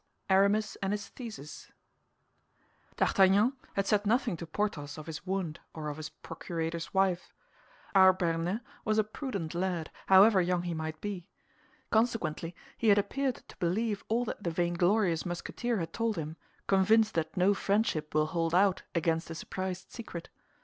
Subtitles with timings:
[0.31, 1.71] ARAMIS AND HIS THESIS
[2.97, 7.31] D'Artagnan had said nothing to Porthos of his wound or of his procurator's wife.
[7.93, 11.27] Our Béarnais was a prudent lad, however young he might be.
[11.91, 17.13] Consequently he had appeared to believe all that the vainglorious Musketeer had told him, convinced
[17.13, 20.29] that no friendship will hold out against a surprised secret.